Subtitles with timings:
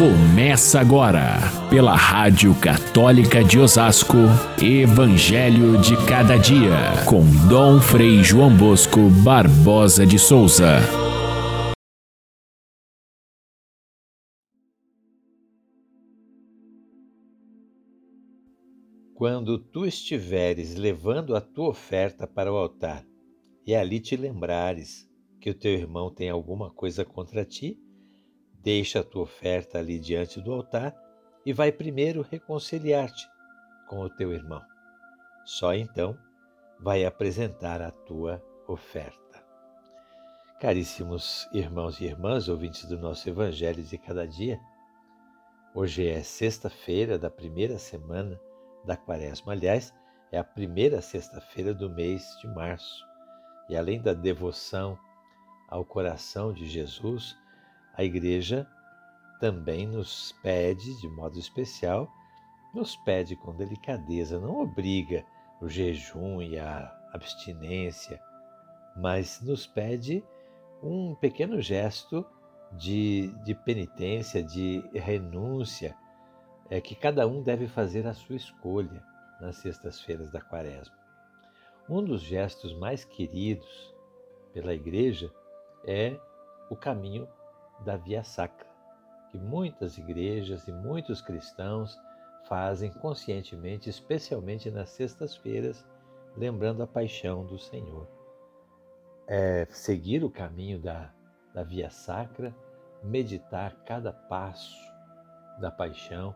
[0.00, 1.36] Começa agora,
[1.68, 4.16] pela Rádio Católica de Osasco,
[4.58, 10.78] Evangelho de Cada Dia, com Dom Frei João Bosco Barbosa de Souza.
[19.14, 23.04] Quando tu estiveres levando a tua oferta para o altar,
[23.66, 25.06] e ali te lembrares
[25.38, 27.78] que o teu irmão tem alguma coisa contra ti,
[28.62, 30.94] deixa a tua oferta ali diante do altar
[31.44, 33.28] e vai primeiro reconciliar-te
[33.88, 34.62] com o teu irmão.
[35.44, 36.16] Só então
[36.78, 39.20] vai apresentar a tua oferta.
[40.60, 44.60] Caríssimos irmãos e irmãs, ouvintes do nosso Evangelho de cada dia,
[45.74, 48.38] hoje é sexta-feira da primeira semana
[48.84, 49.52] da Quaresma.
[49.52, 49.92] Aliás,
[50.30, 53.04] é a primeira sexta-feira do mês de março.
[53.68, 54.98] E além da devoção
[55.68, 57.36] ao coração de Jesus,
[58.00, 58.66] a Igreja
[59.38, 62.10] também nos pede, de modo especial,
[62.74, 65.22] nos pede com delicadeza, não obriga
[65.60, 68.18] o jejum e a abstinência,
[68.96, 70.24] mas nos pede
[70.82, 72.24] um pequeno gesto
[72.72, 75.94] de, de penitência, de renúncia,
[76.70, 79.04] é que cada um deve fazer a sua escolha
[79.42, 80.96] nas sextas-feiras da quaresma.
[81.86, 83.94] Um dos gestos mais queridos
[84.54, 85.30] pela Igreja
[85.84, 86.18] é
[86.70, 87.28] o caminho
[87.84, 88.68] da Via Sacra,
[89.30, 91.98] que muitas igrejas e muitos cristãos
[92.48, 95.86] fazem conscientemente, especialmente nas sextas-feiras,
[96.36, 98.08] lembrando a paixão do Senhor.
[99.26, 101.12] É seguir o caminho da,
[101.54, 102.54] da Via Sacra,
[103.02, 104.76] meditar cada passo
[105.60, 106.34] da paixão,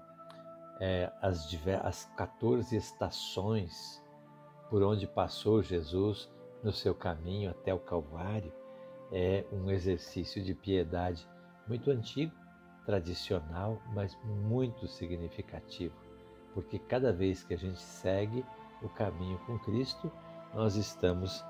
[0.80, 1.48] é, as,
[1.82, 4.02] as 14 estações
[4.68, 6.30] por onde passou Jesus
[6.62, 8.52] no seu caminho até o Calvário,
[9.12, 11.28] é um exercício de piedade
[11.66, 12.32] muito antigo,
[12.84, 15.94] tradicional, mas muito significativo,
[16.52, 18.44] porque cada vez que a gente segue
[18.82, 20.12] o caminho com Cristo,
[20.52, 21.44] nós estamos,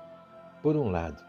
[0.61, 1.21] por um lado,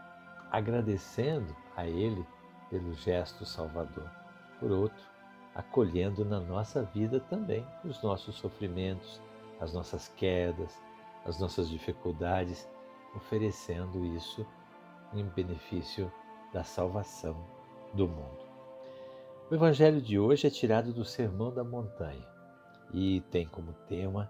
[0.49, 2.25] agradecendo a Ele
[2.69, 4.09] pelo gesto salvador,
[4.59, 5.03] por outro,
[5.53, 9.21] acolhendo na nossa vida também os nossos sofrimentos,
[9.59, 10.79] as nossas quedas,
[11.25, 12.69] as nossas dificuldades,
[13.15, 14.45] oferecendo isso
[15.13, 16.11] em benefício
[16.53, 17.35] da salvação
[17.93, 18.46] do mundo.
[19.49, 22.27] O evangelho de hoje é tirado do Sermão da Montanha
[22.93, 24.29] e tem como tema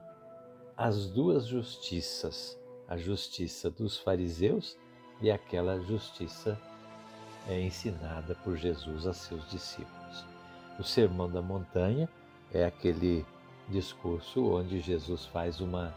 [0.78, 2.56] as duas justiças,
[2.88, 4.78] a justiça dos fariseus
[5.20, 6.56] e aquela justiça
[7.48, 10.24] é ensinada por Jesus a seus discípulos.
[10.78, 12.08] O Sermão da Montanha
[12.54, 13.26] é aquele
[13.70, 15.96] discurso onde Jesus faz uma,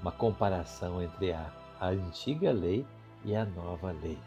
[0.00, 2.86] uma comparação entre a, a antiga lei
[3.26, 4.18] e a nova lei,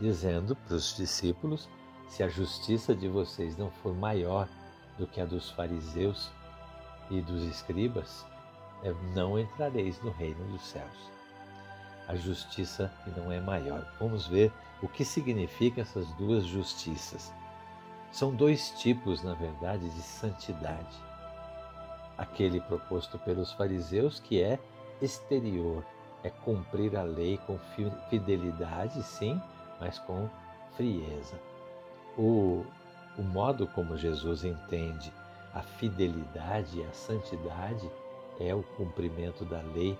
[0.00, 1.68] dizendo para os discípulos
[2.10, 4.48] se a justiça de vocês não for maior
[4.98, 6.28] do que a dos fariseus
[7.08, 8.26] e dos escribas,
[8.82, 11.10] é, não entrareis no reino dos céus.
[12.08, 13.86] A justiça que não é maior.
[14.00, 17.32] Vamos ver o que significam essas duas justiças.
[18.10, 20.96] São dois tipos, na verdade, de santidade.
[22.18, 24.58] Aquele proposto pelos fariseus, que é
[25.00, 25.86] exterior,
[26.24, 27.56] é cumprir a lei com
[28.10, 29.40] fidelidade, sim,
[29.78, 30.28] mas com
[30.76, 31.49] frieza
[32.20, 32.66] o,
[33.16, 35.10] o modo como Jesus entende
[35.54, 37.90] a fidelidade e a santidade
[38.38, 39.98] é o cumprimento da lei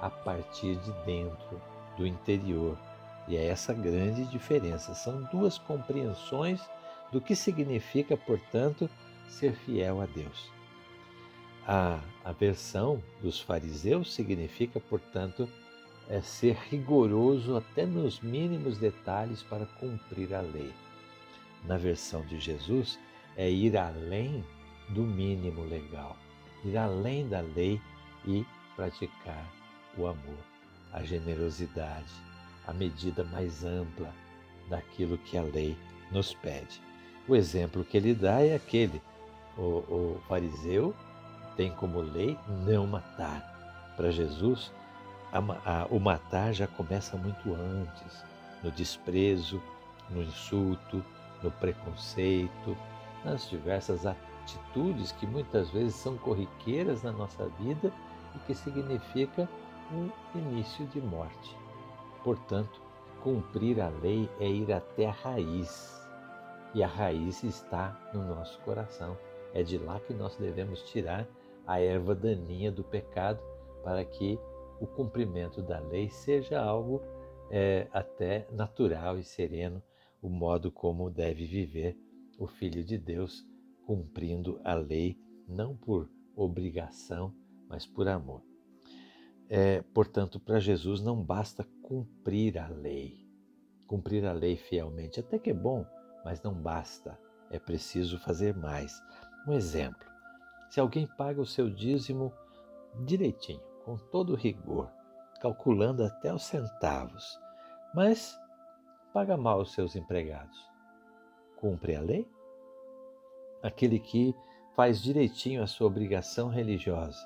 [0.00, 1.60] a partir de dentro,
[1.96, 2.76] do interior.
[3.28, 4.94] E é essa grande diferença.
[4.94, 6.60] São duas compreensões
[7.12, 8.88] do que significa, portanto,
[9.28, 10.50] ser fiel a Deus.
[11.66, 15.46] A, a versão dos fariseus significa, portanto,
[16.08, 20.72] é ser rigoroso até nos mínimos detalhes para cumprir a lei
[21.64, 22.98] na versão de Jesus,
[23.36, 24.44] é ir além
[24.90, 26.16] do mínimo legal,
[26.64, 27.80] ir além da lei
[28.26, 29.46] e praticar
[29.96, 30.38] o amor,
[30.92, 32.12] a generosidade,
[32.66, 34.12] a medida mais ampla
[34.68, 35.76] daquilo que a lei
[36.10, 36.80] nos pede.
[37.26, 39.02] O exemplo que ele dá é aquele:
[39.56, 40.94] o, o fariseu
[41.56, 43.94] tem como lei não matar.
[43.96, 44.72] Para Jesus,
[45.32, 48.24] a, a, o matar já começa muito antes,
[48.62, 49.60] no desprezo,
[50.08, 51.04] no insulto,
[51.42, 52.76] no preconceito,
[53.24, 57.92] nas diversas atitudes que muitas vezes são corriqueiras na nossa vida
[58.34, 59.48] e que significa
[59.92, 61.56] um início de morte.
[62.22, 62.80] Portanto,
[63.22, 65.96] cumprir a lei é ir até a raiz.
[66.74, 69.16] E a raiz está no nosso coração.
[69.54, 71.26] É de lá que nós devemos tirar
[71.66, 73.40] a erva daninha do pecado
[73.82, 74.38] para que
[74.80, 77.02] o cumprimento da lei seja algo
[77.50, 79.82] é, até natural e sereno
[80.20, 81.96] o modo como deve viver
[82.38, 83.46] o Filho de Deus
[83.84, 85.18] cumprindo a lei,
[85.48, 87.34] não por obrigação,
[87.68, 88.42] mas por amor.
[89.48, 93.26] É, portanto, para Jesus não basta cumprir a lei,
[93.86, 95.86] cumprir a lei fielmente, até que é bom,
[96.24, 97.18] mas não basta,
[97.50, 99.00] é preciso fazer mais.
[99.46, 100.06] Um exemplo:
[100.68, 102.32] se alguém paga o seu dízimo
[103.06, 104.92] direitinho, com todo rigor,
[105.40, 107.38] calculando até os centavos,
[107.94, 108.38] mas
[109.12, 110.68] paga mal os seus empregados,
[111.56, 112.28] cumpre a lei?
[113.62, 114.34] Aquele que
[114.74, 117.18] faz direitinho a sua obrigação religiosa,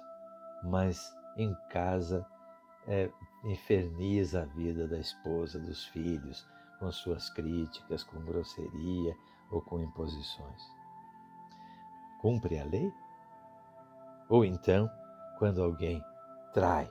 [0.63, 2.27] mas em casa
[2.87, 3.11] é,
[3.45, 6.47] inferniza a vida da esposa, dos filhos,
[6.79, 9.15] com suas críticas, com grosseria
[9.51, 10.63] ou com imposições.
[12.21, 12.93] Cumpre a lei?
[14.29, 14.89] Ou então,
[15.39, 16.03] quando alguém
[16.53, 16.91] trai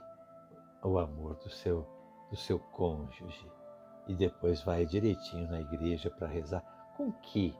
[0.82, 1.86] o amor do seu,
[2.30, 3.50] do seu cônjuge
[4.06, 6.62] e depois vai direitinho na igreja para rezar,
[6.96, 7.54] com que?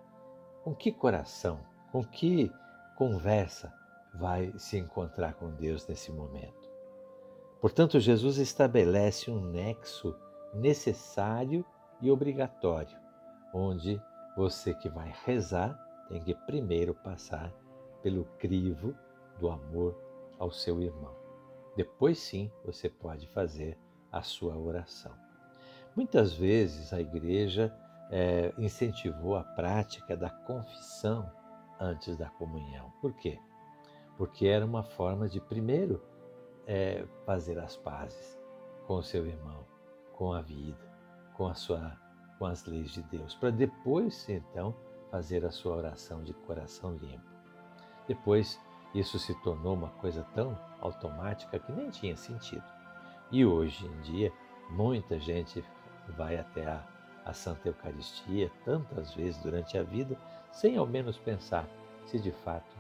[0.62, 1.60] Com que coração?
[1.90, 2.50] Com que
[2.96, 3.72] conversa
[4.14, 6.70] vai se encontrar com Deus nesse momento?
[7.60, 10.16] Portanto, Jesus estabelece um nexo
[10.52, 11.64] necessário
[12.00, 12.96] e obrigatório,
[13.54, 14.00] onde
[14.36, 15.78] você que vai rezar
[16.08, 17.52] tem que primeiro passar
[18.02, 18.94] pelo crivo
[19.38, 19.96] do amor
[20.38, 21.14] ao seu irmão.
[21.76, 23.78] Depois sim você pode fazer
[24.10, 25.12] a sua oração.
[25.94, 27.74] Muitas vezes a igreja
[28.10, 31.30] é, incentivou a prática da confissão
[31.78, 32.90] antes da comunhão.
[33.00, 33.38] Por quê?
[34.16, 36.02] Porque era uma forma de primeiro
[36.66, 38.38] é, fazer as pazes
[38.86, 39.66] com o seu irmão,
[40.12, 40.78] com a vida,
[41.34, 41.98] com a sua,
[42.38, 44.74] com as leis de Deus, para depois então
[45.10, 47.30] fazer a sua oração de coração limpo.
[48.08, 48.58] Depois
[48.94, 52.64] isso se tornou uma coisa tão automática que nem tinha sentido.
[53.30, 54.32] E hoje em dia,
[54.70, 55.64] muita gente
[56.10, 56.82] vai até a,
[57.24, 60.16] a Santa Eucaristia tantas vezes durante a vida,
[60.50, 61.68] sem ao menos pensar
[62.06, 62.76] se de fato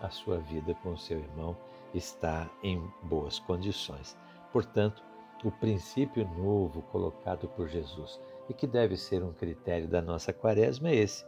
[0.00, 1.56] a sua vida com o seu irmão
[1.94, 4.16] está em boas condições.
[4.52, 5.02] Portanto,
[5.44, 10.88] o princípio novo colocado por Jesus e que deve ser um critério da nossa quaresma
[10.90, 11.24] é esse: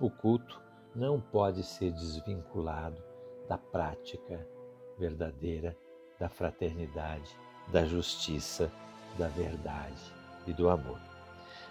[0.00, 0.60] o culto
[0.94, 3.02] não pode ser desvinculado
[3.48, 4.46] da prática
[4.98, 5.76] verdadeira
[6.18, 7.36] da fraternidade,
[7.68, 8.70] da justiça,
[9.18, 10.98] da verdade e do amor.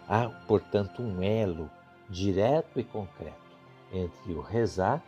[0.08, 1.70] Há, portanto, um elo
[2.10, 3.36] direto e concreto
[3.94, 5.02] entre o rezar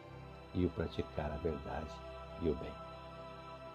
[0.54, 1.90] e o praticar a verdade
[2.42, 2.72] e o bem.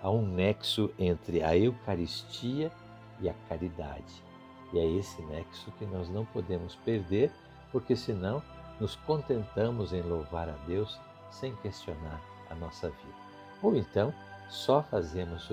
[0.02, 2.70] Há um nexo entre a Eucaristia
[3.20, 4.22] e a caridade.
[4.72, 7.32] E é esse nexo que nós não podemos perder,
[7.72, 8.42] porque senão
[8.78, 10.98] nos contentamos em louvar a Deus
[11.30, 13.16] sem questionar a nossa vida.
[13.62, 14.14] Ou então,
[14.48, 15.48] só fazemos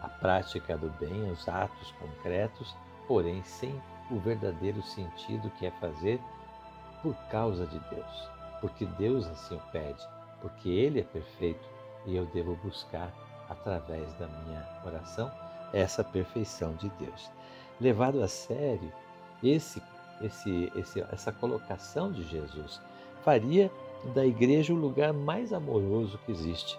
[0.00, 2.74] a prática do bem, os atos concretos,
[3.10, 3.74] porém sem
[4.08, 6.20] o verdadeiro sentido que é fazer
[7.02, 8.30] por causa de Deus,
[8.60, 10.00] porque Deus assim o pede,
[10.40, 11.68] porque Ele é perfeito
[12.06, 13.12] e eu devo buscar
[13.48, 15.28] através da minha oração
[15.72, 17.28] essa perfeição de Deus.
[17.80, 18.92] Levado a sério,
[19.42, 19.82] esse,
[20.22, 22.80] esse, esse, essa colocação de Jesus
[23.24, 23.72] faria
[24.14, 26.78] da igreja o lugar mais amoroso que existe,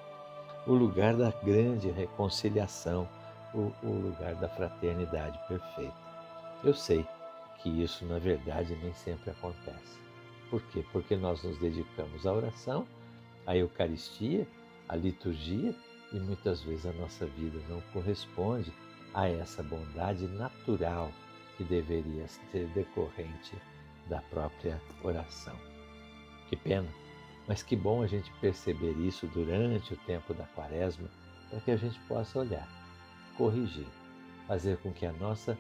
[0.66, 3.06] o lugar da grande reconciliação,
[3.54, 6.11] o, o lugar da fraternidade perfeita.
[6.64, 7.06] Eu sei
[7.62, 10.00] que isso, na verdade, nem sempre acontece.
[10.50, 10.86] Por quê?
[10.92, 12.88] Porque nós nos dedicamos à oração,
[13.48, 14.48] à Eucaristia,
[14.88, 15.74] à liturgia
[16.14, 18.72] e muitas vezes a nossa vida não corresponde
[19.14, 21.12] a essa bondade natural
[21.58, 23.56] que deveria ser decorrente
[24.08, 25.56] da própria oração.
[26.50, 26.90] Que pena,
[27.48, 31.10] mas que bom a gente perceber isso durante o tempo da quaresma,
[31.50, 32.68] para que a gente possa olhar,
[33.38, 33.88] corrigir,
[34.48, 35.58] fazer com que a nossa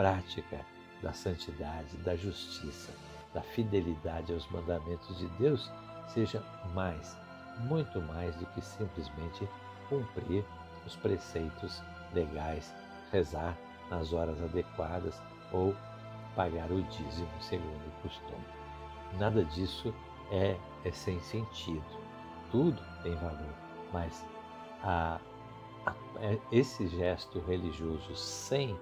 [0.00, 0.64] prática
[1.02, 2.90] da santidade, da justiça,
[3.34, 5.70] da fidelidade aos mandamentos de Deus
[6.08, 6.42] seja
[6.72, 7.18] mais,
[7.58, 9.46] muito mais do que simplesmente
[9.90, 10.42] cumprir
[10.86, 11.82] os preceitos
[12.14, 12.74] legais,
[13.12, 13.54] rezar
[13.90, 15.20] nas horas adequadas
[15.52, 15.76] ou
[16.34, 18.46] pagar o dízimo segundo o costume.
[19.18, 19.94] Nada disso
[20.32, 21.84] é, é sem sentido.
[22.50, 23.54] Tudo tem valor,
[23.92, 24.24] mas
[24.82, 25.20] a,
[25.84, 28.78] a, é, esse gesto religioso sem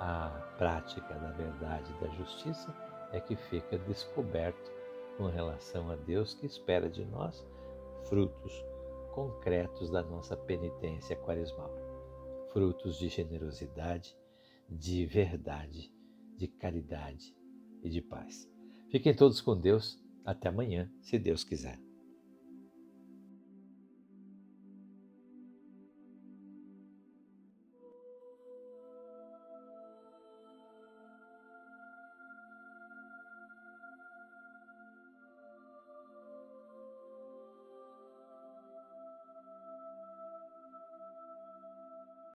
[0.00, 2.74] a prática da verdade e da justiça
[3.12, 4.70] é que fica descoberto
[5.16, 7.44] com relação a Deus que espera de nós
[8.08, 8.64] frutos
[9.12, 11.74] concretos da nossa penitência quaresmal,
[12.52, 14.16] frutos de generosidade,
[14.68, 15.92] de verdade,
[16.36, 17.34] de caridade
[17.82, 18.48] e de paz.
[18.90, 19.98] Fiquem todos com Deus.
[20.24, 21.87] Até amanhã, se Deus quiser.